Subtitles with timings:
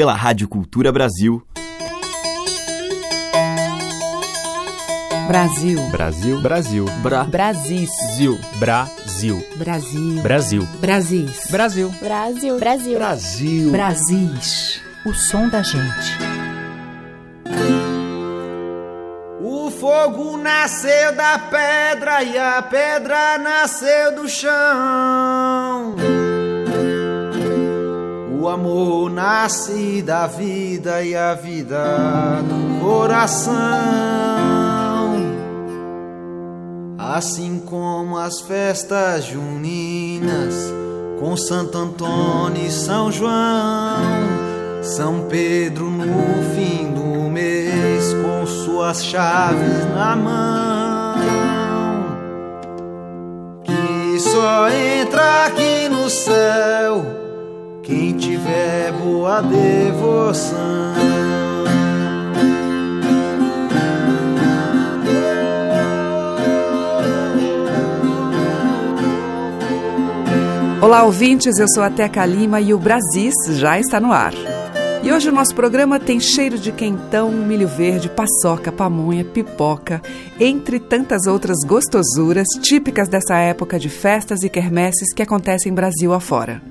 [0.00, 1.42] pela Rádio Cultura Brasil.
[5.28, 5.78] Brasil.
[5.90, 6.40] Brasil.
[6.40, 6.86] Brasil.
[7.02, 7.24] Bra.
[7.24, 7.86] Brasil.
[8.58, 9.44] Brasil.
[9.58, 10.16] Brasil.
[10.22, 10.66] Brasil.
[10.80, 11.28] Brasil.
[11.50, 11.90] Brasil.
[12.00, 12.58] Brasil.
[12.58, 12.98] Brasil.
[12.98, 13.70] Brasil.
[13.72, 14.80] Brasis.
[15.04, 16.16] O som da gente.
[19.42, 25.94] O fogo nasceu da pedra e a pedra nasceu do chão.
[28.40, 33.52] O amor nasce da vida e a vida do coração.
[36.98, 40.54] Assim como as festas juninas
[41.18, 43.28] com Santo Antônio e São João,
[44.82, 51.20] São Pedro no fim do mês com suas chaves na mão.
[53.64, 57.19] Que só entra aqui no céu
[57.90, 60.60] quem tiver boa devoção.
[70.80, 71.58] Olá, ouvintes.
[71.58, 74.34] Eu sou a Teca Lima e o Brasis já está no ar.
[75.02, 80.00] E hoje o nosso programa tem cheiro de quentão, milho verde, paçoca, pamonha, pipoca,
[80.38, 86.62] entre tantas outras gostosuras típicas dessa época de festas e quermesses que acontecem Brasil afora.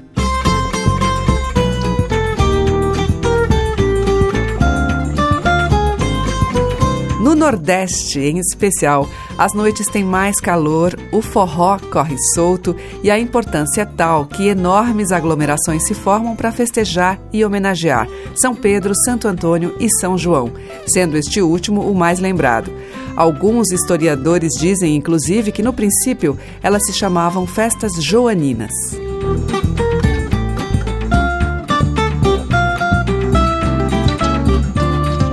[7.30, 13.19] No Nordeste, em especial, as noites têm mais calor, o forró corre solto e a
[13.19, 19.27] importância é tal que enormes aglomerações se formam para festejar e homenagear São Pedro, Santo
[19.27, 20.52] Antônio e São João,
[20.88, 22.72] sendo este último o mais lembrado.
[23.16, 28.72] Alguns historiadores dizem, inclusive, que no princípio elas se chamavam festas joaninas.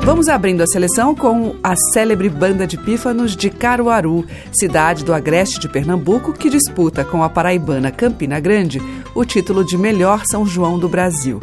[0.07, 5.59] Vamos abrindo a seleção com a célebre banda de pífanos de Caruaru, cidade do agreste
[5.59, 8.81] de Pernambuco, que disputa com a paraibana Campina Grande
[9.17, 11.41] o título de melhor São João do Brasil.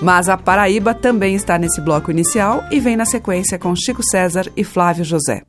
[0.00, 4.50] Mas a Paraíba também está nesse bloco inicial e vem na sequência com Chico César
[4.56, 5.44] e Flávio José.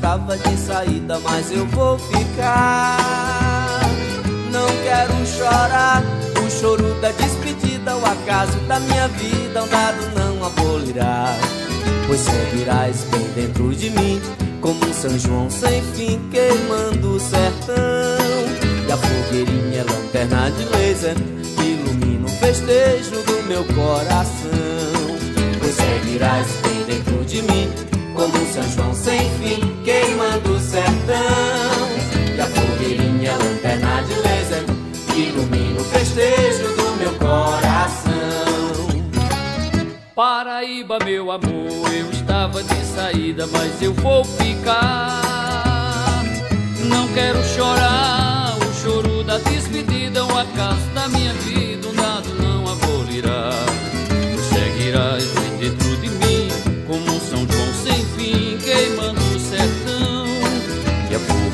[0.00, 2.98] Estava de saída, mas eu vou ficar.
[4.50, 6.02] Não quero chorar
[6.44, 11.36] o choro da despedida, o acaso da minha vida, um dado não abolirá.
[12.06, 14.20] Pois seguirás bem dentro de mim,
[14.60, 17.76] como um São João sem fim, queimando o sertão.
[18.88, 21.16] E a fogueirinha lanterna de laser,
[21.62, 24.50] ilumina o festejo do meu coração.
[25.60, 27.89] Pois seguirás bem dentro de mim,
[28.20, 31.88] como São João sem fim, queimando o sertão.
[32.36, 34.64] E a fogueirinha, lanterna de laser,
[35.16, 38.10] ilumina o festejo do meu coração.
[40.14, 45.22] Paraíba, meu amor, eu estava de saída, mas eu vou ficar.
[46.90, 52.70] Não quero chorar o choro da despedida, o acaso da minha vida, um dado não
[52.70, 53.50] abolirá.
[54.34, 55.39] Tu seguirás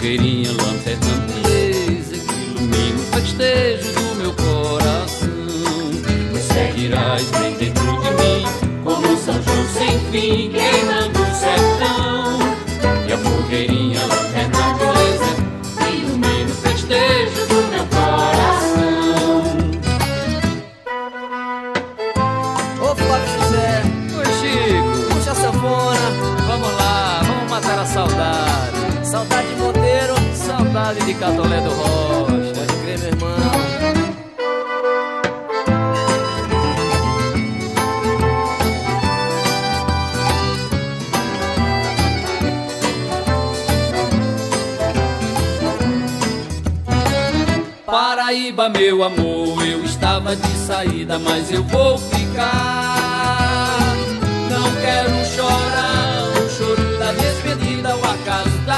[0.06, 5.28] fogueirinha, lanterna beleza, que ilumina o festejo do meu coração.
[6.32, 8.46] Tu seguirás bem dentro de mim,
[8.84, 10.50] como um São João sem fim,
[30.94, 32.52] De Catolé do Rocha.
[32.54, 33.36] pode crer, meu irmão.
[47.84, 53.78] Paraíba, meu amor, eu estava de saída, mas eu vou ficar.
[54.48, 57.65] Não quero chorar o choro da despedida,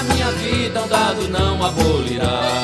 [0.05, 2.63] minha vida, um dado não abolirá.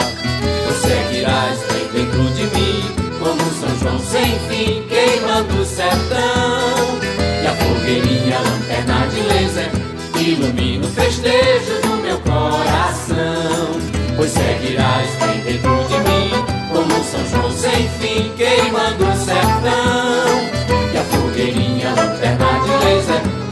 [0.67, 6.99] Tu seguirás bem dentro de mim, como São João sem fim, queimando o sertão.
[7.43, 9.71] E a fogueirinha, lanterna de laser,
[10.19, 13.81] ilumina o festejo do meu coração.
[14.17, 16.31] Pois seguirás bem dentro de mim,
[16.73, 20.55] como São João sem fim, queimando o sertão.
[20.93, 23.44] E a fogueirinha, lanterna de laser,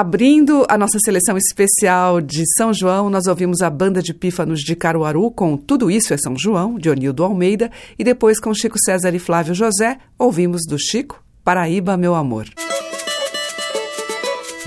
[0.00, 4.74] Abrindo a nossa seleção especial de São João, nós ouvimos a banda de pífanos de
[4.74, 9.14] Caruaru com Tudo Isso é São João, de Onildo Almeida, e depois com Chico César
[9.14, 12.46] e Flávio José, ouvimos do Chico, Paraíba, Meu Amor.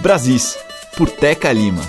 [0.02, 0.56] Brasis,
[0.96, 1.82] por Teca Lima.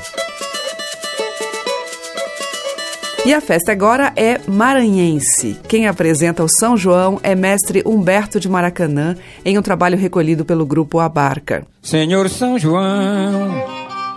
[3.26, 5.58] E a festa agora é maranhense.
[5.66, 10.66] Quem apresenta o São João é mestre Humberto de Maracanã, em um trabalho recolhido pelo
[10.66, 11.66] grupo Abarca.
[11.82, 13.64] Senhor São João,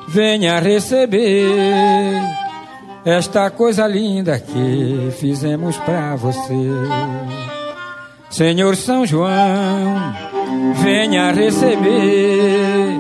[0.10, 2.22] venha receber
[3.06, 6.54] esta coisa linda que fizemos pra você.
[8.30, 10.14] Senhor São João,
[10.84, 12.92] venha receber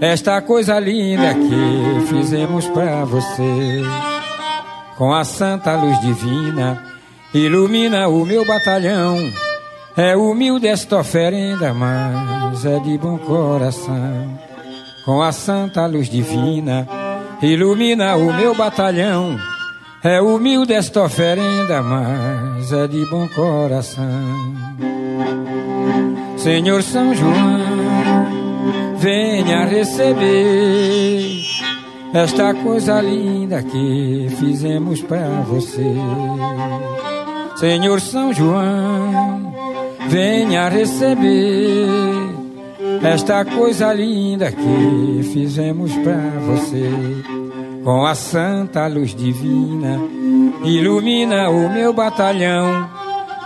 [0.00, 3.82] esta coisa linda que fizemos pra você.
[4.96, 6.82] Com a santa luz divina,
[7.34, 9.18] ilumina o meu batalhão.
[9.94, 14.38] É humilde esta oferenda, mas é de bom coração.
[15.04, 16.88] Com a santa luz divina,
[17.42, 19.38] ilumina o meu batalhão.
[20.02, 24.04] É humilde esta oferenda, mas é de bom coração.
[26.38, 28.26] Senhor São João,
[28.98, 31.42] venha receber
[32.12, 35.94] esta coisa linda que fizemos pra você.
[37.56, 39.54] Senhor São João,
[40.08, 41.86] venha receber
[43.02, 46.90] esta coisa linda que fizemos pra você.
[47.84, 50.00] com a santa luz divina,
[50.64, 52.90] ilumina o meu batalhão.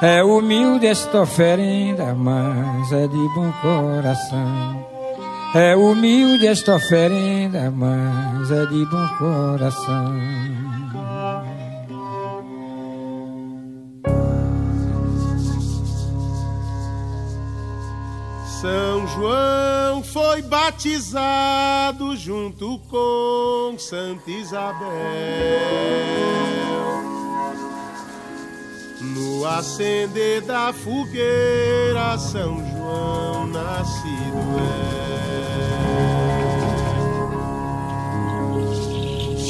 [0.00, 4.89] É humilde esta oferenda, mas é de bom coração.
[5.52, 10.14] É humilde esta oferenda, mas é de bom coração.
[18.60, 24.88] São João foi batizado junto com Santa Isabel.
[29.00, 34.60] No acender da fogueira, São João nascido
[35.06, 35.09] é.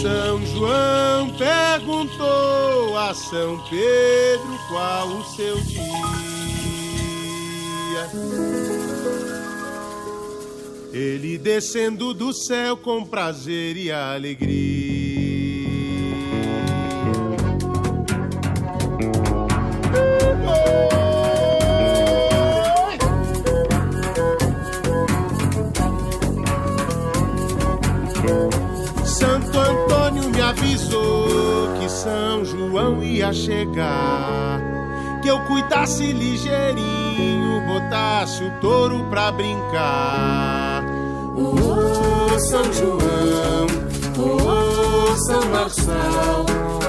[0.01, 5.81] São João perguntou a São Pedro qual o seu dia.
[10.91, 14.80] Ele descendo do céu com prazer e alegria.
[32.03, 34.59] São João ia chegar.
[35.21, 40.83] Que eu cuidasse ligeirinho, botasse o touro pra brincar.
[41.37, 43.67] Oh, São João,
[44.19, 46.47] oh, São Marçal,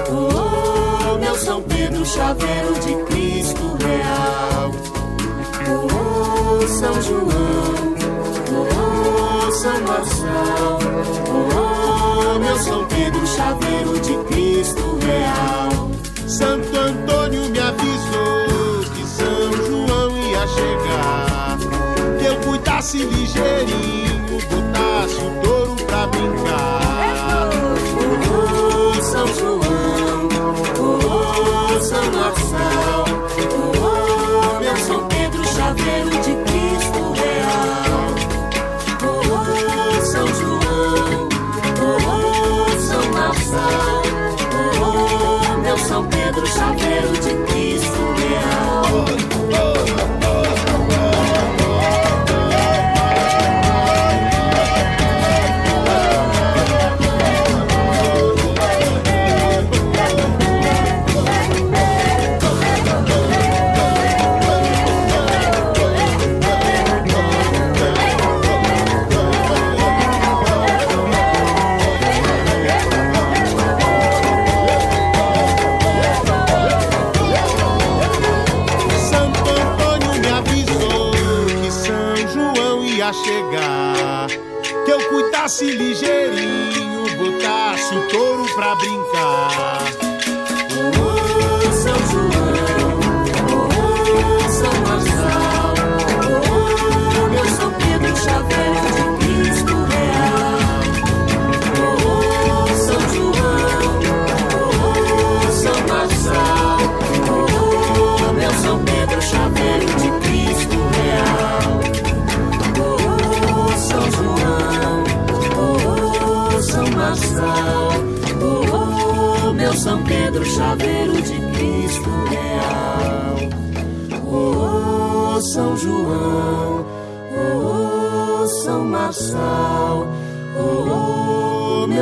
[0.08, 4.70] oh, meu São Pedro, chaveiro de Cristo real.
[5.68, 7.94] Oh, São João,
[8.50, 10.78] oh, São Marçal,
[11.28, 11.81] oh,
[12.38, 15.90] meu São Pedro, chaveiro de Cristo real.
[16.26, 21.58] Santo Antônio me avisou que São João ia chegar.
[22.18, 26.61] Que eu cuidasse ligeirinho, botasse o touro pra brincar.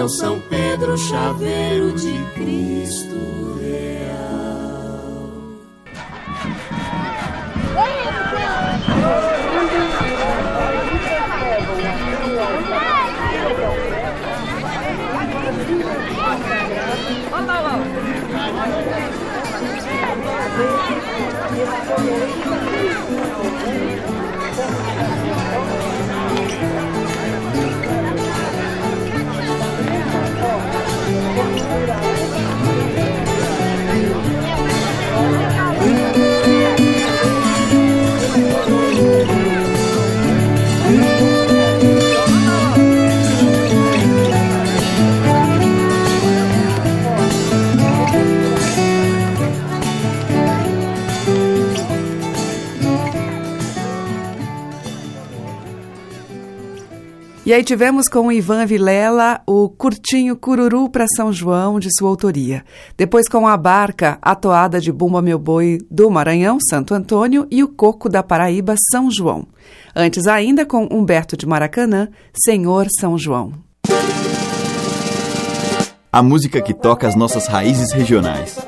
[0.01, 4.41] Meu São Pedro, chaveiro de Cristo real.
[35.13, 36.09] 我们先到那个，
[38.23, 38.95] 那个，那
[40.87, 41.40] 个，那个。
[57.51, 62.65] E aí tivemos com o Ivan Vilela o Curtinho Cururu para São João, de sua autoria.
[62.97, 67.65] Depois com a Barca, a toada de Bumba Meu Boi do Maranhão, Santo Antônio, e
[67.65, 69.49] o Coco da Paraíba, São João.
[69.97, 73.53] Antes ainda com Humberto de Maracanã, Senhor São João.
[76.13, 78.61] A música que toca as nossas raízes regionais.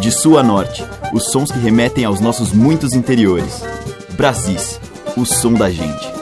[0.00, 0.82] De sul a norte,
[1.12, 3.62] os sons que remetem aos nossos muitos interiores.
[4.16, 4.80] Brasis,
[5.14, 6.19] o som da gente.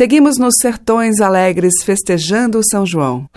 [0.00, 3.28] Seguimos nos sertões alegres festejando São João.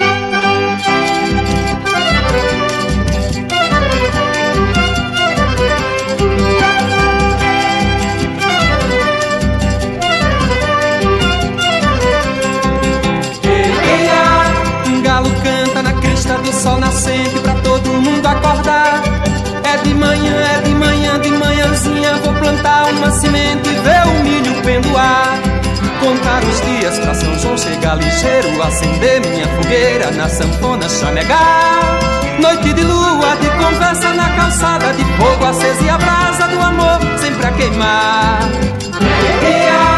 [26.42, 32.00] Os dias pra São João chegar ligeiro, acender minha fogueira na sanfona chamegar.
[32.40, 37.00] Noite de lua, de conversa na calçada, de fogo aceso e a brasa do amor
[37.20, 38.40] sempre a queimar.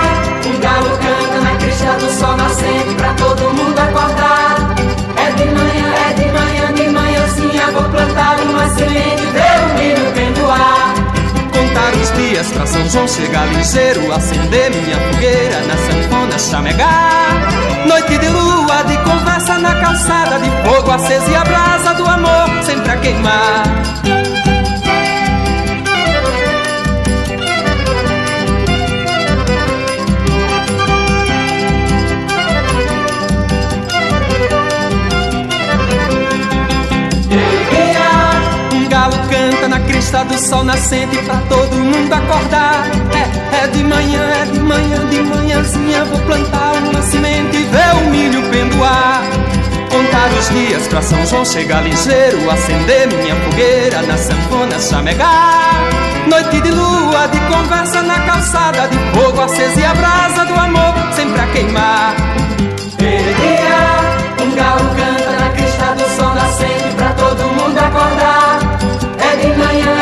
[0.02, 0.05] Um
[12.52, 17.88] pra São João chegar ligeiro, acender minha fogueira na sanfona chamegar.
[17.88, 22.64] Noite de lua, de conversa na calçada, de fogo aceso e a brasa do amor
[22.64, 24.45] sempre a queimar.
[40.24, 42.86] Do sol nascente pra todo mundo acordar.
[43.14, 47.96] É, é de manhã, é de manhã, de manhãzinha vou plantar uma semente e ver
[48.02, 49.22] o milho pendoar.
[49.90, 55.90] Contar os dias pra São João chegar ligeiro, acender minha fogueira na sanfona chamegar.
[56.28, 60.94] Noite de lua, de conversa na calçada, de fogo aceso e a brasa do amor
[61.16, 62.16] sempre a queimar.
[64.42, 68.60] Um galo canta na crista do sol nascente pra todo mundo acordar.
[69.18, 69.95] É de manhã,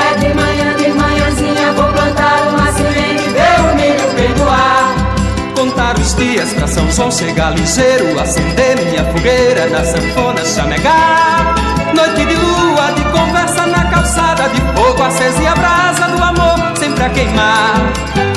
[5.93, 11.55] Contar os dias pra São João chegar ligeiro, acender minha fogueira na sanfona chamegar.
[11.93, 16.77] Noite de lua, de conversa na calçada, de fogo aceso e a brasa do amor
[16.77, 18.32] sempre a queimar.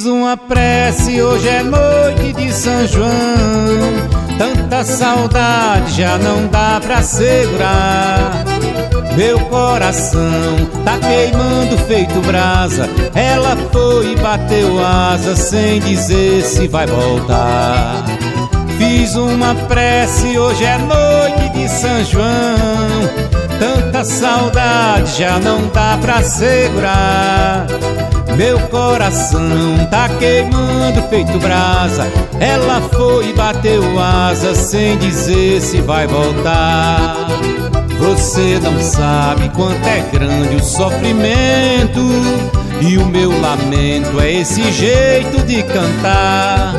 [0.00, 3.10] Fiz uma prece, hoje é noite de São João.
[4.38, 8.42] Tanta saudade já não dá pra segurar.
[9.14, 12.88] Meu coração tá queimando feito brasa.
[13.14, 18.02] Ela foi e bateu asa sem dizer se vai voltar.
[18.78, 23.30] Fiz uma prece, hoje é noite de São João.
[23.58, 27.66] Tanta saudade já não dá pra segurar.
[28.36, 32.06] Meu coração tá queimando feito brasa.
[32.40, 37.16] Ela foi e bateu asa sem dizer se vai voltar.
[37.98, 42.00] Você não sabe quanto é grande o sofrimento.
[42.80, 46.72] E o meu lamento é esse jeito de cantar.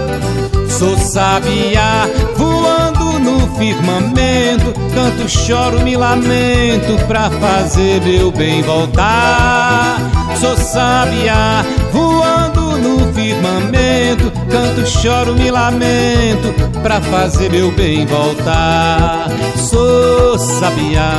[0.67, 4.73] Sou sabiá voando no firmamento.
[4.95, 10.10] Canto, choro, me lamento pra fazer meu bem voltar.
[10.41, 14.31] Sou sabiá voando no firmamento.
[14.49, 16.51] Canto, choro, me lamento
[16.81, 19.27] pra fazer meu bem voltar.
[19.55, 21.11] Sou sabiá,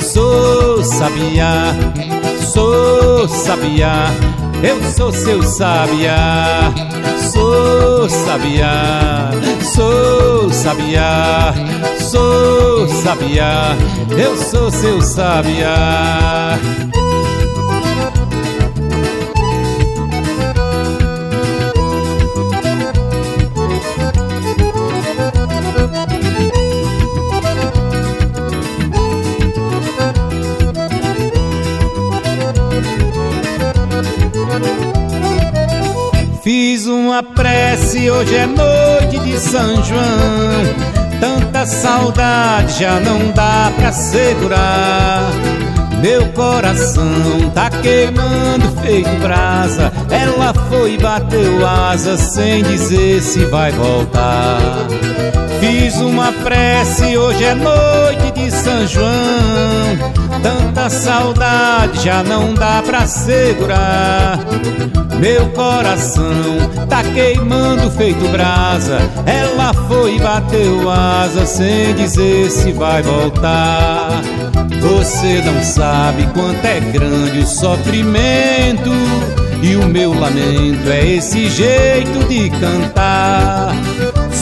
[0.00, 1.72] sou sabiá,
[2.52, 4.10] sou sabiá.
[4.60, 6.72] Eu sou seu sabiá,
[7.32, 9.30] sou sabiá,
[9.62, 11.54] sou sabiá,
[12.10, 13.76] sou sabiá.
[14.18, 16.58] Eu sou seu sabiá.
[36.82, 40.02] Fiz uma prece, hoje é noite de São João.
[41.20, 45.30] Tanta saudade já não dá pra segurar.
[46.00, 47.06] Meu coração
[47.54, 49.92] tá queimando feito brasa.
[50.10, 54.58] Ela foi e bateu asa sem dizer se vai voltar.
[55.60, 58.31] Fiz uma prece, hoje é noite
[58.72, 60.12] São João.
[60.42, 64.38] Tanta saudade já não dá pra segurar.
[65.18, 66.32] Meu coração
[66.88, 68.98] tá queimando feito brasa.
[69.26, 74.22] Ela foi e bateu asa sem dizer se vai voltar.
[74.80, 78.90] Você não sabe quanto é grande o sofrimento.
[79.62, 83.74] E o meu lamento é esse jeito de cantar.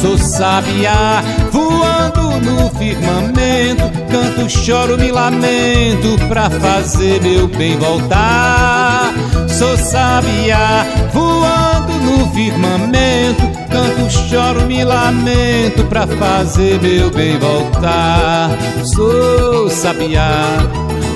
[0.01, 3.83] Sou sabiá voando no firmamento.
[4.11, 9.13] Canto, choro, me lamento pra fazer meu bem voltar.
[9.49, 13.43] Sou sabiá voando no firmamento.
[13.71, 18.51] Canto, choro, me lamento pra fazer meu bem voltar.
[18.85, 20.45] Sou sabiá,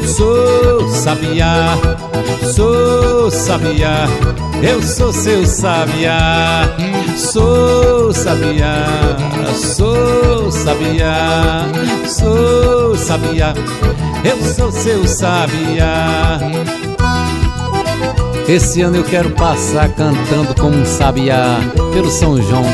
[0.06, 1.76] sou sabiá,
[2.54, 4.06] sou sabiá.
[4.62, 6.68] Eu sou seu sabiá,
[7.16, 8.86] sou sabiá,
[9.54, 11.66] sou sabiá,
[12.06, 13.54] sou sabiá.
[14.24, 16.38] Eu sou seu sabiá.
[18.48, 21.58] Esse ano eu quero passar cantando como um sabiá
[21.92, 22.64] pelo São João,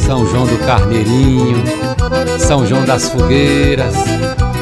[0.00, 1.62] São João do Carneirinho,
[2.38, 3.94] São João das Fogueiras,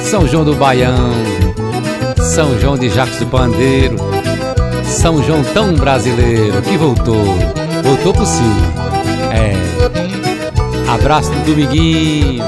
[0.03, 1.13] São João do Baião,
[2.23, 3.97] São João de Jacques do Pandeiro,
[4.85, 7.25] São João tão brasileiro que voltou,
[7.83, 8.84] voltou por cima.
[9.35, 10.91] É.
[10.91, 12.45] Abraço do Dominguinho.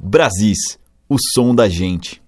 [0.00, 2.20] Brasis, o som da gente.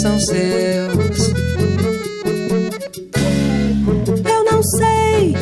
[0.00, 1.28] São seus.
[4.24, 5.34] Eu não sei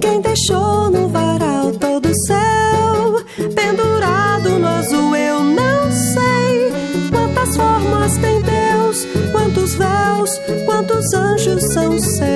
[0.00, 3.22] quem deixou no varal todo o céu
[3.54, 5.14] pendurado no azul.
[5.14, 6.72] Eu não sei
[7.10, 10.30] quantas formas tem Deus, quantos véus,
[10.64, 12.30] quantos anjos são seus.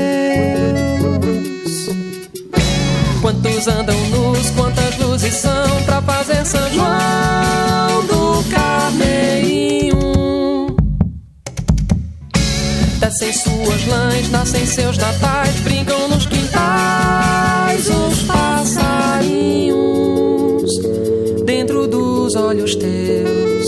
[3.22, 7.23] Quantos andam nus, quantas luzes são pra fazer São João
[14.44, 20.70] nascem seus natais, brincam nos quintais os passarinhos.
[21.46, 23.66] Dentro dos olhos teus,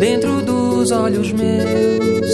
[0.00, 2.30] dentro dos olhos meus,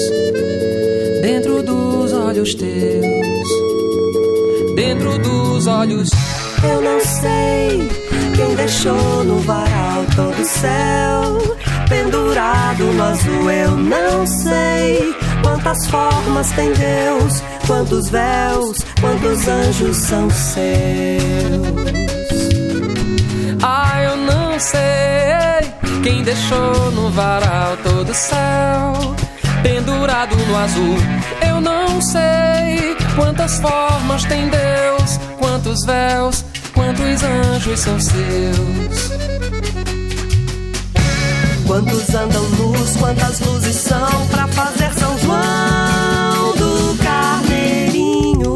[1.20, 3.48] dentro dos olhos teus,
[4.76, 6.10] dentro dos olhos.
[6.62, 7.88] Eu não sei
[8.36, 11.56] quem deixou no varal todo o céu
[11.88, 13.50] pendurado no azul.
[13.50, 15.09] Eu não sei
[15.70, 21.20] quantas formas tem Deus, quantos véus, quantos anjos são seus.
[23.62, 25.70] Ah, eu não sei
[26.02, 29.14] quem deixou no varal todo o céu
[29.62, 30.96] pendurado no azul.
[31.48, 39.19] Eu não sei quantas formas tem Deus, quantos véus, quantos anjos são seus.
[41.70, 48.54] Quantos andam nus, quantas luzes são pra fazer São João do Carneirinho?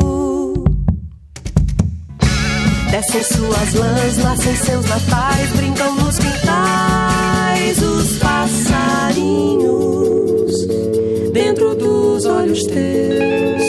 [2.91, 9.63] Descem suas lãs, nascem seus natais, brincam nos quintais os passarinhos.
[11.33, 13.63] Dentro dos olhos teus,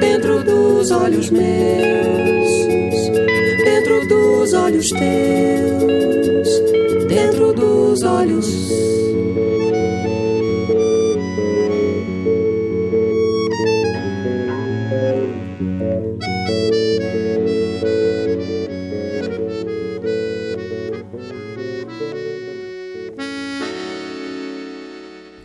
[0.00, 2.50] dentro dos olhos meus,
[3.64, 6.05] dentro dos olhos teus,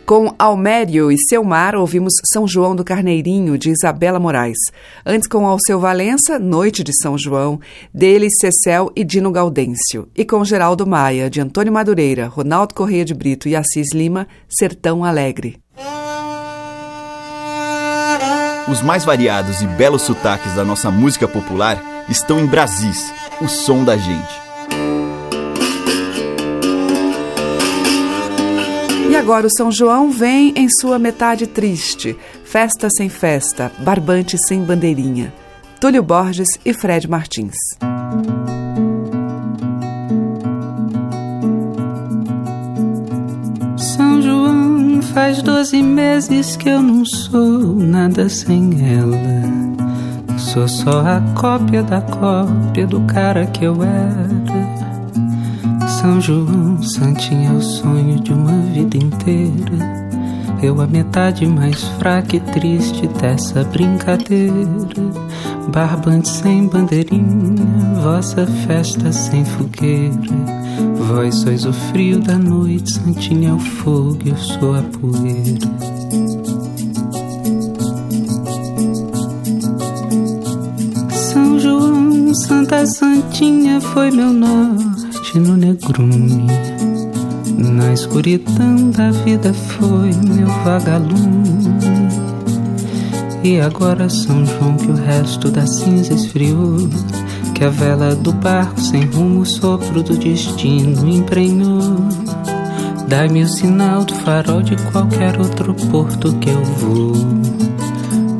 [0.04, 4.58] Com Almério e Seu Mar, ouvimos São João do Carneirinho, de Isabela Moraes.
[5.06, 7.60] Antes, com Alceu Valença, Noite de São João,
[7.94, 10.08] deles Cecel e Dino Gaudêncio.
[10.16, 15.04] E com Geraldo Maia, de Antônio Madureira, Ronaldo Correia de Brito e Assis Lima, Sertão
[15.04, 15.60] Alegre.
[18.68, 23.84] Os mais variados e belos sotaques da nossa música popular estão em Brasis, o som
[23.84, 24.51] da gente.
[29.22, 35.32] Agora o São João vem em sua metade triste, festa sem festa, barbante sem bandeirinha.
[35.80, 37.54] Túlio Borges e Fred Martins.
[43.76, 50.36] São João faz doze meses que eu não sou nada sem ela.
[50.36, 54.51] Sou só a cópia da cópia do cara que eu era.
[56.02, 60.10] São João, santinha é o sonho de uma vida inteira.
[60.60, 64.52] Eu a metade mais fraca e triste dessa brincadeira.
[65.68, 67.64] Barbante sem bandeirinha,
[68.02, 70.10] vossa festa sem fogueira.
[71.06, 75.68] Vós sois o frio da noite, santinha é o fogo, eu sou a poeira.
[81.12, 84.32] São João, Santa Santinha foi meu
[85.32, 86.46] norte no negrume.
[87.56, 91.72] Na escuridão da vida foi meu vagalume.
[93.42, 96.88] E agora São João que o resto da cinza esfriou.
[97.54, 101.96] Que a vela do barco sem rumo, o sopro do destino emprenhou.
[103.08, 107.12] Dai-me o sinal do farol de qualquer outro porto que eu vou.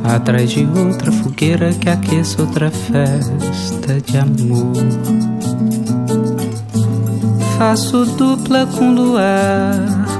[0.03, 5.32] Atrás de outra fogueira que aqueça outra festa de amor.
[7.57, 9.73] Faço dupla com luar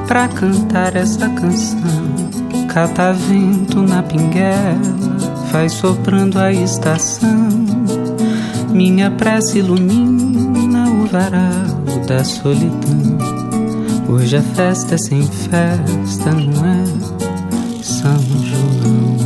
[0.07, 1.79] pra cantar essa canção.
[2.67, 4.79] Catavento na pinguela,
[5.51, 7.49] vai soprando a estação.
[8.71, 13.17] Minha prece ilumina o varal da solidão.
[14.09, 19.17] Hoje a festa é sem festa, não é São João.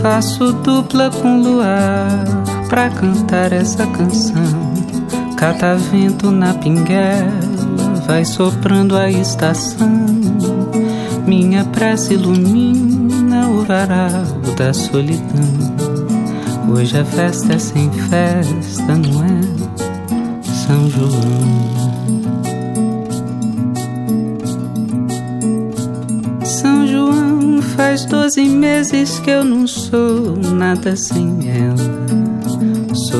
[0.00, 2.24] Faço dupla com luar
[2.68, 4.59] pra cantar essa canção.
[5.40, 7.40] Catavento na pinguela,
[8.06, 9.88] vai soprando a estação.
[11.26, 15.48] Minha prece ilumina o varal da solidão.
[16.70, 19.40] Hoje a festa é sem festa, não é?
[20.42, 21.10] São João.
[26.44, 32.09] São João faz doze meses que eu não sou nada sem ela.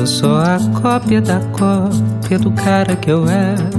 [0.01, 3.69] Sou só a cópia da cópia do cara que eu era.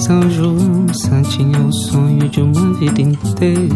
[0.00, 3.70] São João, santinha, o sonho de uma vida inteira.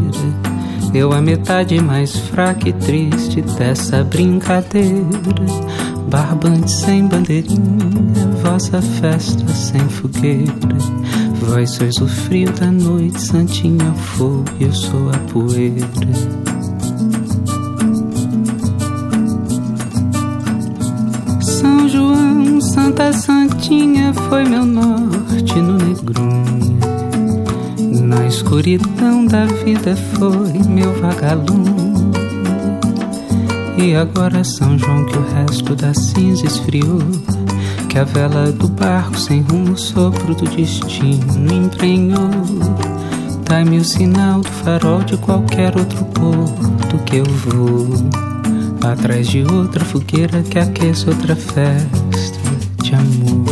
[0.93, 5.07] Eu a metade mais fraca e triste dessa brincadeira.
[6.09, 7.87] Barbante sem bandeirinha,
[8.43, 10.51] vossa festa sem fogueira.
[11.41, 16.50] Vós sois o frio da noite, santinha, o fogo, eu sou a poeira.
[23.01, 26.79] Santa Santinha, foi meu norte no negrume.
[27.99, 32.13] Na escuridão da vida foi meu vagalume.
[33.79, 36.99] E agora São João que o resto da cinza esfriou.
[37.89, 42.31] Que a vela do barco sem rumo, sopro do destino emprenhou.
[43.49, 47.89] Dai-me o sinal do farol de qualquer outro porto que eu vou.
[48.83, 52.00] Atrás de outra fogueira que aqueça outra festa
[52.91, 53.45] de amor.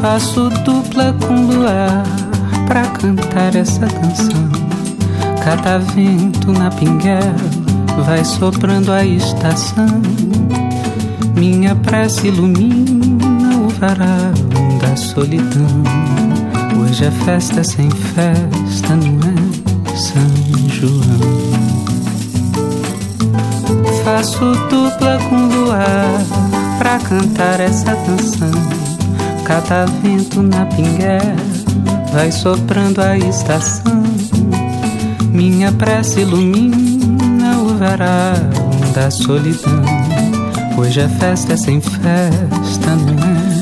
[0.00, 2.04] Faço dupla com luar
[2.66, 4.50] pra cantar essa canção.
[5.44, 7.34] Cada vento na pinguela
[8.04, 9.86] vai soprando a estação.
[11.36, 14.32] Minha prece ilumina o varal
[14.80, 15.82] da solidão.
[16.80, 21.62] Hoje é festa sem festa, não é São João.
[24.04, 26.51] Faço dupla com luar
[26.82, 28.50] pra cantar essa canção.
[29.46, 31.36] Cada vento na pinguela
[32.12, 34.02] vai soprando a estação.
[35.30, 38.34] Minha prece ilumina o varal
[38.92, 39.84] da solidão.
[40.76, 43.61] Hoje a festa é sem festa, não é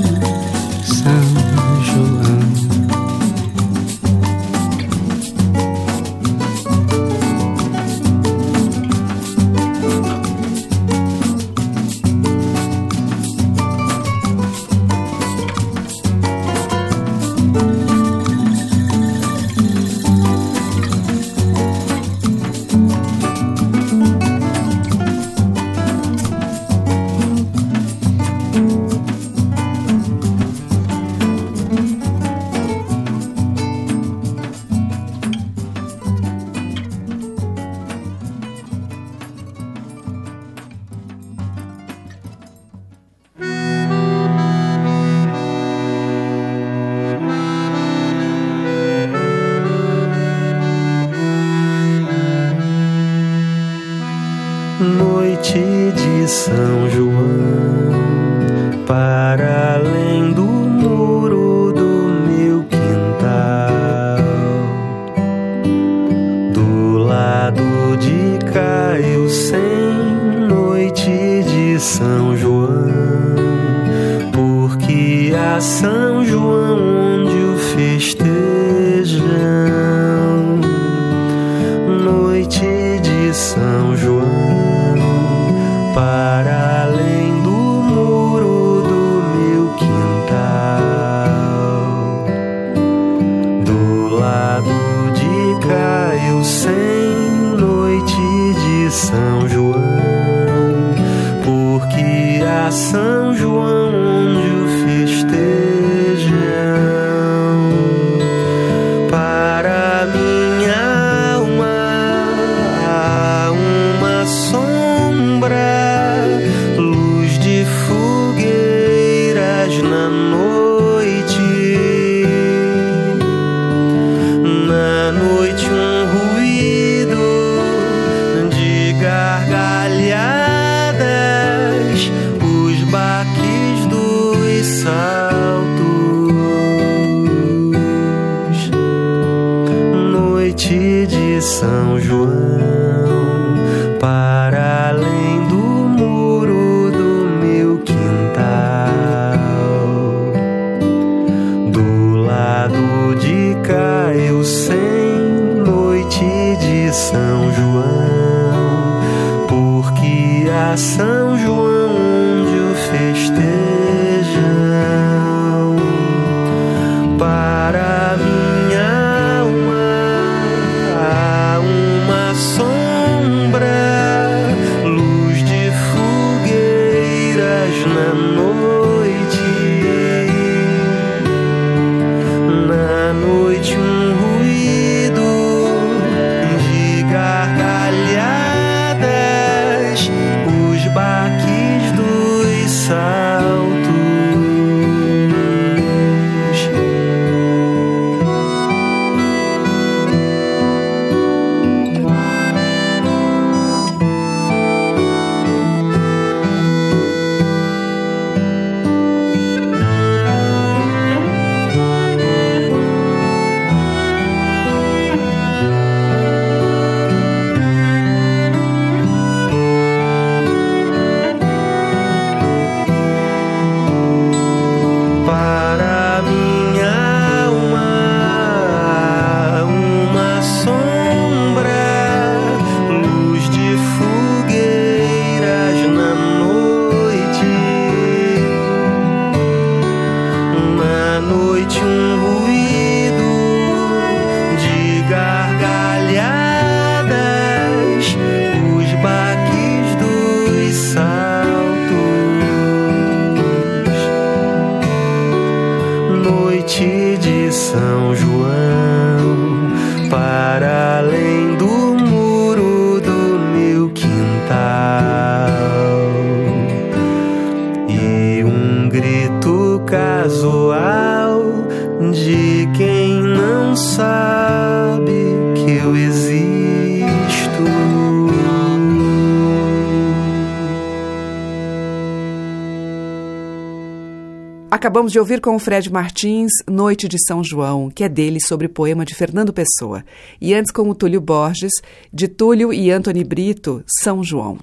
[285.01, 288.69] Acabamos de ouvir com o Fred Martins Noite de São João, que é dele sobre
[288.69, 290.05] poema de Fernando Pessoa.
[290.38, 291.73] E antes com o Túlio Borges,
[292.13, 294.59] de Túlio e Anthony Brito, São João.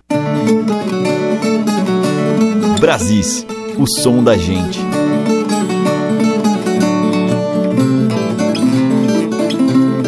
[2.79, 3.47] Brasis,
[3.79, 4.77] o som da gente.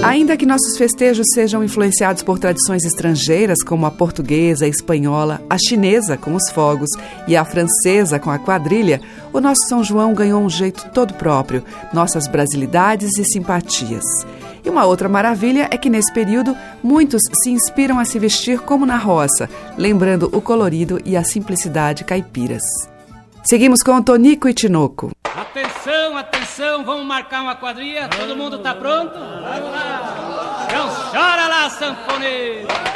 [0.09, 5.57] Ainda que nossos festejos sejam influenciados por tradições estrangeiras, como a portuguesa, a espanhola, a
[5.57, 6.89] chinesa com os fogos
[7.27, 9.01] e a francesa com a quadrilha,
[9.33, 11.63] o nosso São João ganhou um jeito todo próprio,
[11.93, 14.03] nossas brasilidades e simpatias.
[14.63, 18.85] E uma outra maravilha é que nesse período muitos se inspiram a se vestir como
[18.85, 22.63] na roça, lembrando o colorido e a simplicidade caipiras.
[23.43, 25.11] Seguimos com Tonico e Tinoco.
[25.35, 29.13] Atenção, atenção, vamos marcar uma quadrilha, todo mundo tá pronto?
[29.13, 30.67] Vamos lá!
[30.67, 32.88] Então chora lá, sanfoneiro!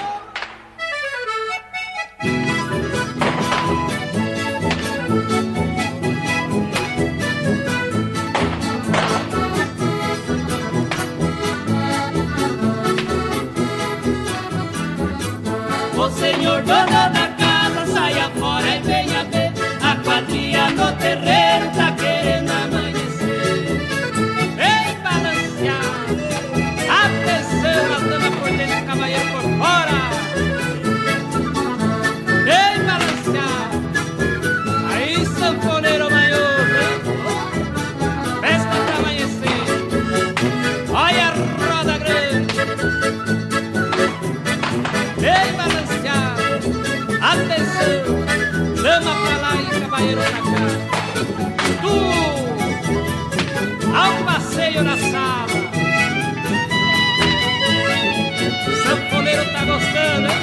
[16.13, 19.51] Senhor dono da casa, saia fora e venha ver
[19.81, 21.42] A quadrilha no terreiro
[50.03, 50.67] Janeiro pra é cá.
[51.81, 51.95] Do
[53.95, 55.47] Almaceio na sala.
[58.83, 60.37] Sanfoneiro tá gostando, hein?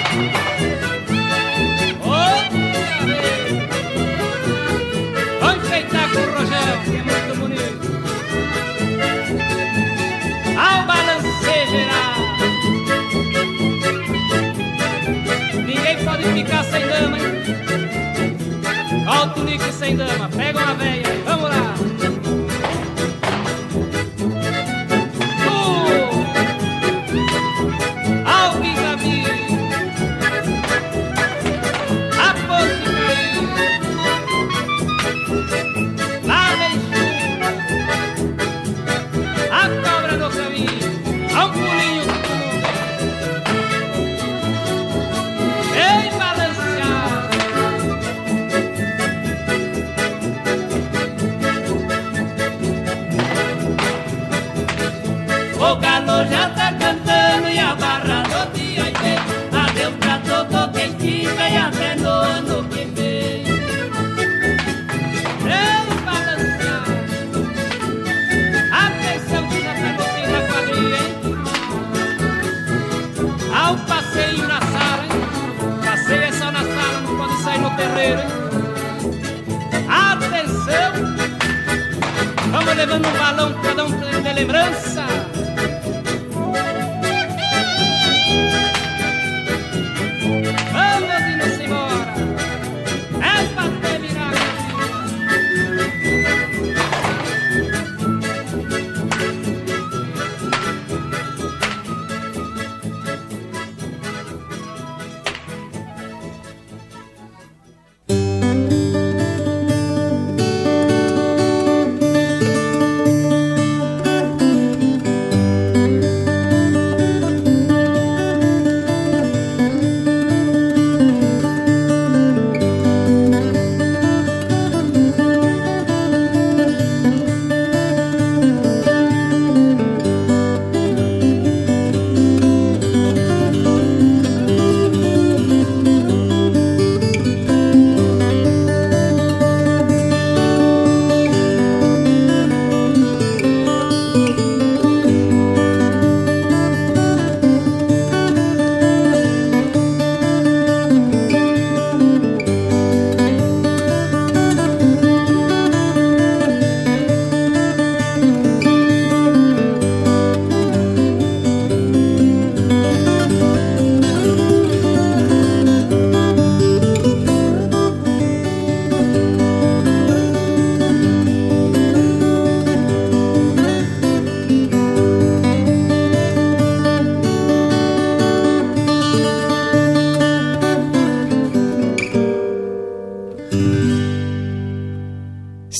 [2.00, 3.52] Outra vez.
[5.56, 7.86] Enfeitar com o Rogério, que é muito bonito.
[10.58, 12.16] Ao balanceio geral.
[15.66, 17.69] Ninguém pode ficar sem dama, hein?
[19.10, 21.89] Alto nick sem dama, pega uma véia, vamos lá.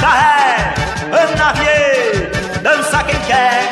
[0.00, 0.74] Vai de marcha ré.
[1.12, 3.68] Ana Vie, dança quem quer.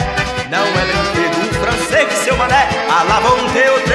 [0.51, 2.69] Não é brinquedo um francês que seu mané.
[2.91, 3.86] A la volonté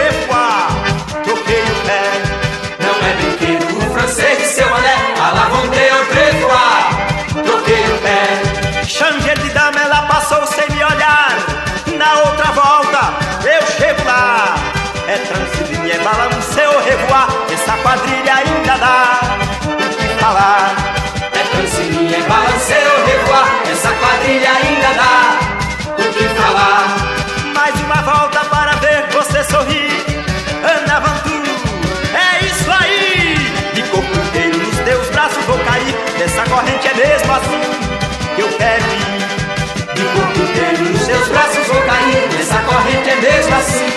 [37.02, 37.62] mesmo assim
[38.36, 39.22] que eu quero ir.
[40.14, 42.30] Corpo inteiro nos seus braços vou cair.
[42.38, 43.90] Nessa corrente é mesmo assim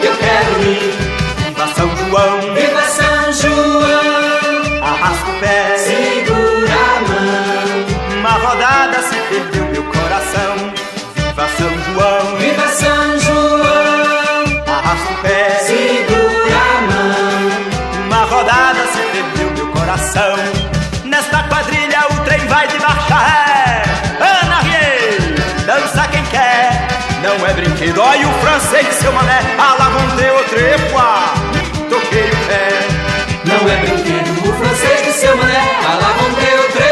[0.00, 1.18] que eu quero ir.
[1.44, 5.78] Viva São João, Viva São João, arrasta o pé.
[5.78, 8.18] segura a mão.
[8.18, 10.54] Uma rodada se perdeu meu coração.
[11.16, 14.44] Viva São João, Viva São João,
[14.76, 15.50] arrasta o pé.
[15.66, 18.06] segura a mão.
[18.06, 20.36] Uma rodada se perdeu meu coração.
[21.04, 21.97] Nesta quadrilha
[22.58, 23.82] vai de marcha ré.
[24.18, 25.34] Ana Rie,
[25.64, 26.88] dança quem quer.
[27.22, 29.38] Não é brinquedo, olha o francês, seu mané.
[29.58, 31.30] A la vonté au trepois.
[31.88, 32.68] Toquei o pé.
[33.44, 35.62] Não é brinquedo o francês de seu mané.
[35.86, 36.87] A la volonté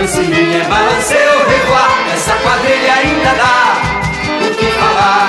[0.00, 3.76] Francilene, balanceio, revoar, essa quadrilha ainda dá
[4.40, 5.28] o que falar.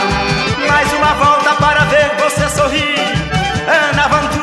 [0.65, 2.95] Mais uma volta para ver você sorrir,
[3.67, 4.39] Ana Vantu,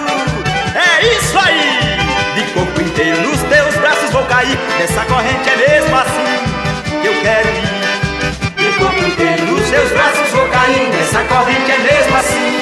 [0.74, 1.97] é isso aí!
[2.35, 7.22] De corpo inteiro nos teus braços vou cair, nessa corrente é mesmo assim que eu
[7.22, 8.64] quero ir.
[8.70, 12.61] De corpo inteiro nos teus braços vou cair, nessa corrente é mesmo assim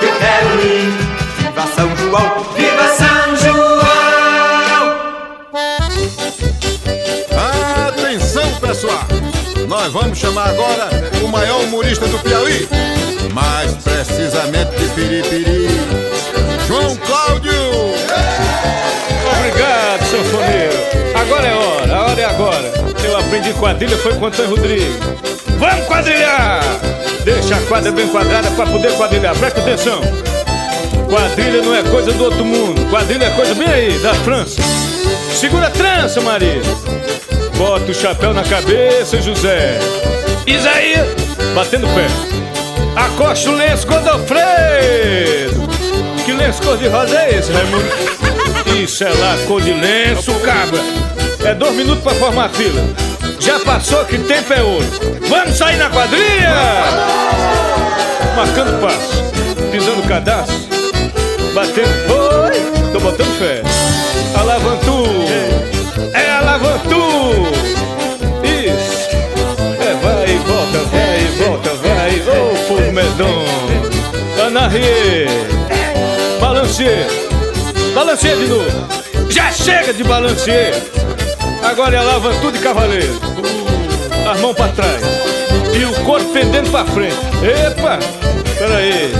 [0.00, 0.92] que eu quero ir.
[1.38, 3.55] Viva São João, viva São João!
[9.78, 10.88] Nós vamos chamar agora
[11.22, 12.66] o maior humorista do Piauí,
[13.34, 15.68] mais precisamente de Piripiri,
[16.66, 17.52] João Cláudio!
[19.38, 20.76] Obrigado, sanfoneiro.
[21.14, 22.72] Agora é hora, a hora é agora.
[23.04, 24.96] Eu aprendi quadrilha foi com Antônio Rodrigues.
[25.58, 26.62] Vamos quadrilhar!
[27.22, 29.36] Deixa a quadra bem quadrada para poder quadrilhar.
[29.36, 30.00] Presta atenção.
[31.06, 32.90] Quadrilha não é coisa do outro mundo.
[32.90, 34.58] Quadrilha é coisa bem aí, da França.
[35.34, 36.62] Segura a trança, Maria.
[37.56, 39.78] Bota o chapéu na cabeça, José.
[40.46, 41.08] Isaías,
[41.54, 42.06] batendo pé.
[42.94, 45.66] Acosta o lenço Godofredo.
[46.24, 47.84] Que lenço cor-de-rosa é esse, Raimundo?
[48.82, 50.80] Isso é lá, cor de lenço, cabra.
[51.44, 52.82] É dois minutos pra formar a fila.
[53.40, 54.86] Já passou que tempo é ouro.
[55.28, 56.54] Vamos sair na quadrilha!
[58.36, 59.22] Marcando passo,
[59.70, 60.56] pisando cadastro,
[61.54, 61.88] batendo.
[61.88, 63.62] Oi, tô botando fé.
[64.38, 65.04] Alavantu,
[66.56, 66.96] alavantu.
[68.42, 69.08] Isso,
[69.80, 72.10] é vai e volta, vai e volta, vai.
[72.20, 74.46] Ô, oh, povo medonho.
[74.46, 75.26] Anarriê,
[76.40, 77.06] balancier,
[77.94, 79.30] balancier de novo.
[79.30, 80.74] Já chega de balancier.
[81.62, 83.20] Agora é alavantu de cavaleiro.
[84.30, 85.02] As mãos pra trás.
[85.78, 87.16] E o corpo pendendo pra frente.
[87.42, 87.98] Epa!
[88.58, 89.12] Peraí.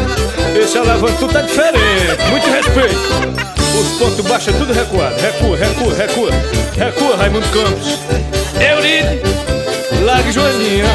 [0.59, 2.31] Esse alavantu tá diferente.
[2.31, 3.56] Muito respeito.
[3.79, 5.15] Os pontos é tudo recuado.
[5.21, 6.31] Recua, recua, recua.
[6.77, 7.99] Recua, Raimundo Campos.
[8.59, 9.21] Euride.
[10.03, 10.87] Largue Joaninha.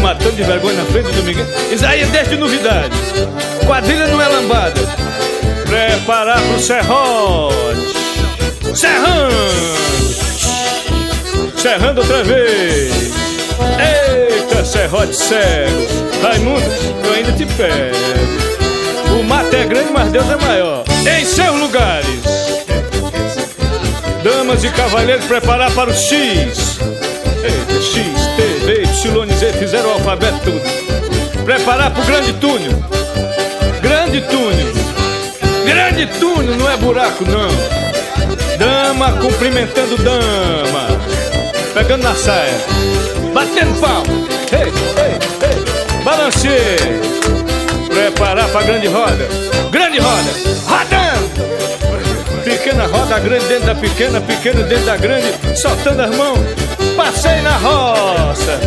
[0.00, 1.46] Matando de vergonha na frente do Domingues.
[1.72, 2.94] Isaías, desde novidade.
[3.66, 4.80] Quadrilha não é lambada.
[5.66, 7.98] Preparar pro serrote.
[8.74, 9.34] Serrando.
[11.56, 13.12] Serrando outra vez.
[13.80, 15.86] Eita, serrote cego.
[16.22, 16.64] Raimundo,
[17.04, 18.67] eu ainda te pego.
[19.28, 20.84] Mato é grande, mas Deus é maior.
[21.06, 22.08] Em seus lugares.
[24.24, 26.78] Damas e cavaleiros, preparar para o X.
[27.78, 28.04] X,
[28.36, 31.44] T, V, Y, Z, fizeram o alfabeto tudo.
[31.44, 32.72] Preparar para o grande túnel.
[33.82, 34.72] Grande túnel.
[35.66, 37.50] Grande túnel, não é buraco, não.
[38.56, 40.88] Dama cumprimentando dama.
[41.74, 42.58] Pegando na saia.
[43.34, 44.02] Batendo pau.
[44.52, 44.72] Ei,
[45.02, 45.12] ei,
[45.46, 47.37] ei.
[48.08, 49.28] Preparar pra grande roda.
[49.70, 50.30] Grande roda.
[50.66, 52.42] Rodando.
[52.42, 56.38] Pequena roda grande dentro da pequena, pequena dentro da grande, soltando as mãos.
[56.96, 58.58] Passei na roça.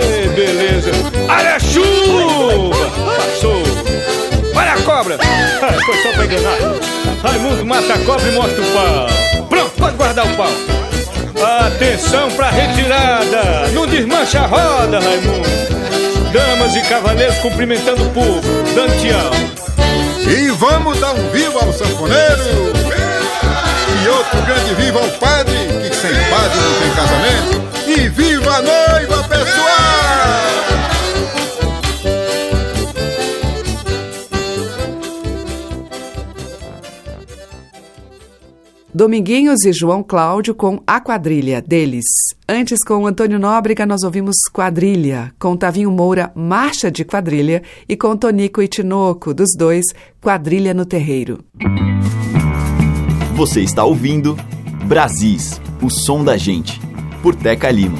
[0.00, 0.92] Ei, beleza.
[1.28, 2.86] Olha a chuva.
[3.16, 3.62] Passou.
[4.54, 5.18] Olha a cobra.
[5.60, 6.58] Ah, Foi só pra enganar.
[7.20, 9.46] Raimundo mata a cobra e mostra o pau.
[9.48, 10.52] Pronto, pode guardar o pau.
[11.66, 13.68] Atenção pra retirada!
[13.72, 15.77] Não desmancha a roda, Raimundo!
[16.32, 18.42] Damas e cavaleiros cumprimentando o povo,
[19.00, 19.32] tchau.
[20.30, 22.44] E vamos dar um vivo ao sanfoneiro!
[24.04, 27.68] E outro grande viva ao padre, que sem padre não tem casamento!
[27.86, 29.77] E viva a noiva, pessoal!
[38.92, 42.06] Dominguinhos e João Cláudio com A Quadrilha deles.
[42.48, 48.16] Antes, com Antônio Nóbrega, nós ouvimos Quadrilha, com Tavinho Moura, Marcha de Quadrilha, e com
[48.16, 49.84] Tonico e Tinoco, dos dois,
[50.22, 51.44] Quadrilha no Terreiro.
[53.34, 54.36] Você está ouvindo
[54.86, 56.80] Brasis, o som da gente,
[57.22, 57.98] por Teca Lima.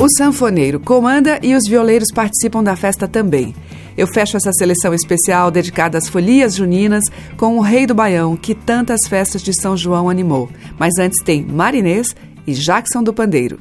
[0.00, 3.56] O sanfoneiro comanda e os violeiros participam da festa também.
[3.98, 7.02] Eu fecho essa seleção especial dedicada às folias juninas
[7.36, 10.48] com o Rei do Baião, que tantas festas de São João animou.
[10.78, 12.14] Mas antes tem Marinês
[12.46, 13.58] e Jackson do Pandeiro.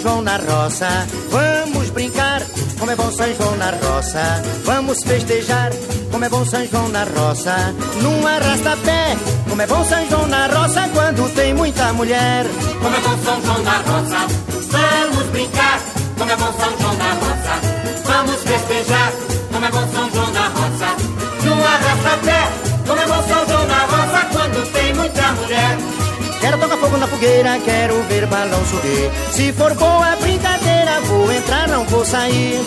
[0.00, 0.88] São João na roça,
[1.30, 2.42] vamos brincar.
[2.78, 5.70] Como é bom São João na roça, vamos festejar.
[6.10, 9.16] Como é bom São João na roça, num arrasta-pé.
[9.48, 12.46] Como é bom São João na roça quando tem muita mulher.
[12.82, 14.26] Como é bom São João na roça,
[14.70, 15.80] vamos brincar.
[16.18, 19.12] Como é bom São João na roça, vamos festejar.
[19.52, 20.96] Como é bom São João na roça,
[21.44, 22.69] no arrasta-pé.
[26.90, 29.10] Fogo na fogueira, quero ver balão subir.
[29.32, 32.60] Se for boa brincadeira, vou entrar, não vou sair.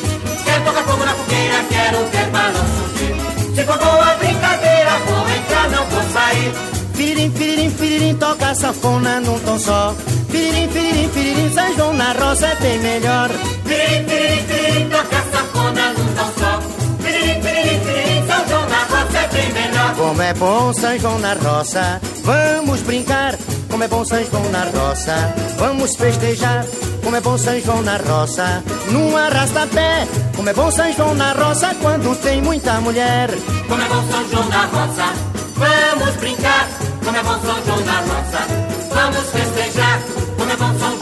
[0.45, 3.55] Quero tocar fogo na fogueira, quero ver balão subir.
[3.55, 6.53] Se for boa brincadeira, vou entrar, não vou sair.
[6.93, 9.93] Firirim, firirim, firirim, toca sanfona num tom só.
[10.29, 13.29] Firirim, firirim, firirim, São João na roça é bem melhor.
[13.65, 16.59] Piririm, piririm, piririm, toca sanfona num tom só.
[17.03, 19.95] Piririm, piririm, piririm, São João na roça é bem melhor.
[19.95, 23.35] Como é bom São João na roça, vamos brincar.
[23.73, 26.63] Como é bom São João na roça, vamos festejar.
[27.03, 30.07] Como é bom São João na roça, num arrasta-pé.
[30.35, 33.31] Como é bom São João na roça quando tem muita mulher.
[33.67, 35.13] Como é bom São João na roça,
[35.55, 36.67] vamos brincar.
[37.03, 38.47] Como é bom São João na roça,
[38.93, 40.01] vamos festejar.
[40.37, 40.92] Como é bom São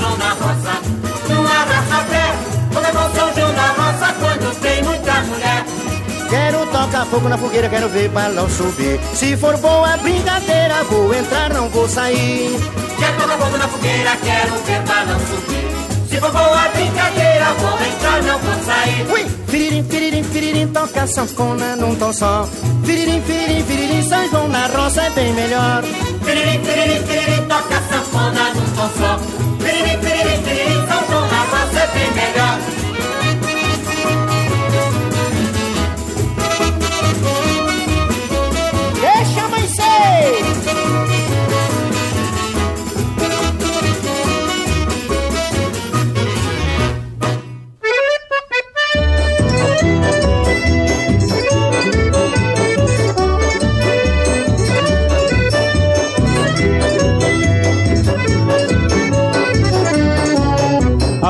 [6.92, 9.00] Tocar fogo na fogueira, quero ver balão subir.
[9.14, 12.60] Se for boa brincadeira, vou entrar, não vou sair.
[13.00, 16.10] Quero tocar fogo na fogueira, quero ver balão subir.
[16.10, 19.08] Se for boa brincadeira, vou entrar, não vou sair.
[19.10, 19.26] Ui!
[19.48, 22.46] Firirim, firirim, firirim, toca sanfona num tom só.
[22.84, 25.84] Firirim, firirim, firirim, São João na roça é bem melhor.
[26.26, 29.18] Piririm, piririm, piririm, toca sanfona num tom só.
[29.64, 32.81] Piririm, piririm, piririm, São João na roça é bem melhor.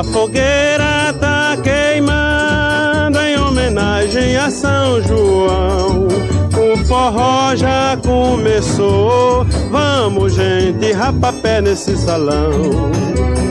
[0.01, 6.07] A fogueira tá queimando em homenagem a São João.
[6.07, 9.45] O forró já começou.
[9.69, 12.49] Vamos, gente, rapapé nesse salão.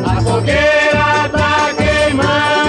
[0.05, 2.60] A fogueira tá queimando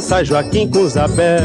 [0.00, 1.40] Dança Joaquim com Zabé,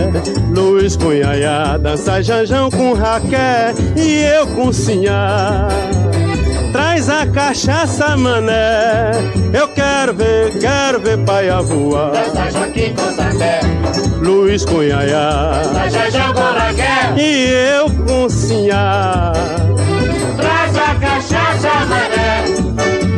[0.50, 5.68] Luiz com Yaya, dança Janjão com Raquel e eu com Sinhá.
[6.72, 9.12] Traz a cachaça, mané,
[9.54, 12.14] eu quero ver, quero ver paia voar.
[12.14, 13.60] Dança Joaquim com Zabé,
[14.22, 19.34] Luiz com Yaya, dança Janjão com Raquel e eu com Sinhá.
[20.38, 22.46] Traz a cachaça, mané.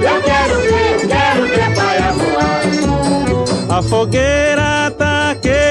[0.02, 3.78] Eu quero ver, quero ver paia voar.
[3.78, 4.78] A fogueira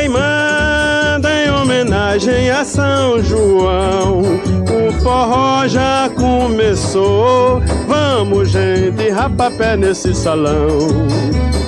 [0.06, 4.20] queimando em homenagem a São João.
[4.20, 7.60] O forró já começou.
[7.88, 10.78] Vamos, gente, rapapé nesse salão.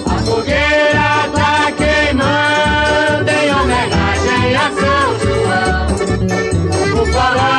[0.07, 7.03] A fogueira tá queimando em homenagem a São João.
[7.03, 7.58] O farol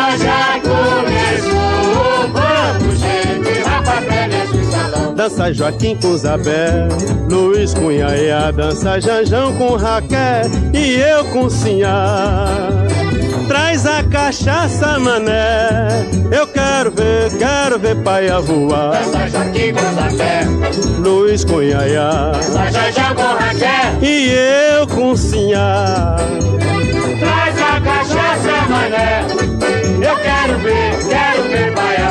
[5.20, 6.88] Dança Joaquim com Zabé,
[7.30, 12.46] Luiz com Yaya, dança Janjão com Raquel e eu com Sinhá.
[14.10, 16.08] cachaça, mané.
[16.32, 18.94] Eu quero ver, quero ver paia voar.
[18.94, 20.46] Dança Joaquim Gonzalé,
[21.00, 22.32] Luiz Cunhaiá.
[22.32, 24.02] dança Jajá com Raquel.
[24.02, 24.30] E
[24.80, 26.16] eu com Sinhá.
[27.20, 29.26] Traz a cachaça, mané.
[30.02, 32.09] Eu quero ver, quero ver baia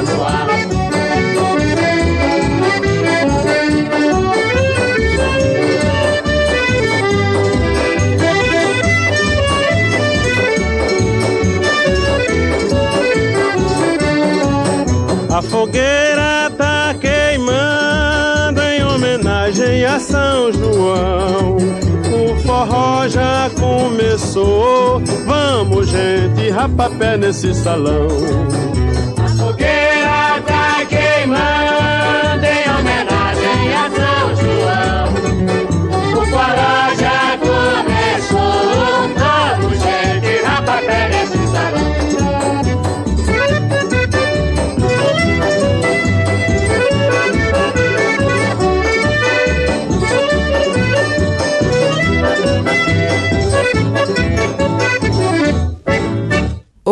[24.19, 25.01] começou.
[25.27, 28.09] Vamos, gente, rapapé nesse salão.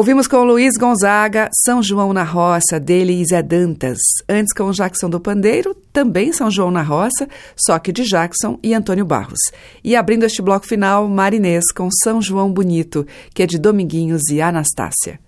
[0.07, 3.99] Ouvimos com Luiz Gonzaga, São João na Roça, dele Zé Dantas.
[4.29, 8.73] Antes com Jackson do Pandeiro, também São João na Roça, só que de Jackson e
[8.73, 9.41] Antônio Barros.
[9.83, 13.05] E abrindo este bloco final, Marinês com São João Bonito,
[13.35, 15.19] que é de Dominguinhos e Anastácia.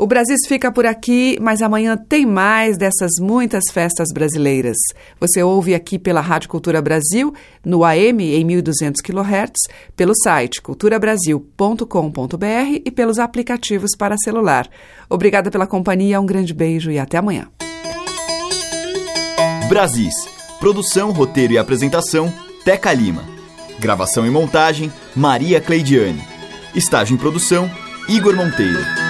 [0.00, 4.78] O Brasil fica por aqui, mas amanhã tem mais dessas muitas festas brasileiras.
[5.20, 12.80] Você ouve aqui pela Rádio Cultura Brasil, no AM em 1200 kHz, pelo site culturabrasil.com.br
[12.82, 14.66] e pelos aplicativos para celular.
[15.06, 17.48] Obrigada pela companhia, um grande beijo e até amanhã.
[19.68, 20.14] Brasis.
[20.58, 22.32] Produção, roteiro e apresentação,
[22.64, 23.24] Teca Lima.
[23.78, 26.24] Gravação e montagem, Maria Cleidiane.
[26.74, 27.70] Estágio em produção,
[28.08, 29.09] Igor Monteiro.